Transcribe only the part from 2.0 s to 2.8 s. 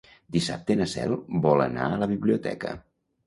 la biblioteca.